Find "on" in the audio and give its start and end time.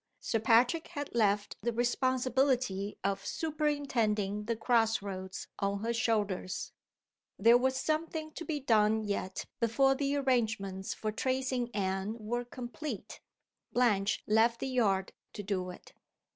5.59-5.81